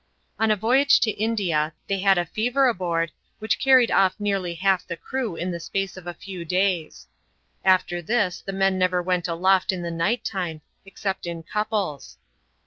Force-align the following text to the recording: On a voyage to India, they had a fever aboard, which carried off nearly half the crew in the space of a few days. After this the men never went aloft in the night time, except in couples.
On 0.39 0.49
a 0.49 0.55
voyage 0.55 0.99
to 1.01 1.11
India, 1.11 1.73
they 1.87 1.99
had 1.99 2.17
a 2.17 2.25
fever 2.25 2.67
aboard, 2.67 3.11
which 3.37 3.59
carried 3.59 3.91
off 3.91 4.15
nearly 4.19 4.55
half 4.55 4.83
the 4.87 4.97
crew 4.97 5.35
in 5.35 5.51
the 5.51 5.59
space 5.59 5.95
of 5.95 6.07
a 6.07 6.13
few 6.15 6.43
days. 6.43 7.05
After 7.63 8.01
this 8.01 8.41
the 8.41 8.51
men 8.51 8.79
never 8.79 9.03
went 9.03 9.27
aloft 9.27 9.71
in 9.71 9.83
the 9.83 9.91
night 9.91 10.25
time, 10.25 10.61
except 10.87 11.27
in 11.27 11.43
couples. 11.43 12.17